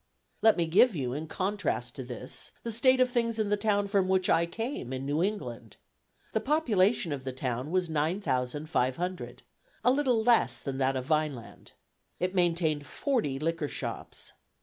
[0.41, 3.85] Let me give you, in contrast to this, the state of things in the town
[3.85, 5.77] from which I came, in New England.
[6.31, 9.43] The population of the town was 9,500
[9.85, 11.73] a little less than that of Vineland.
[12.19, 14.33] It maintained forty liquor shops.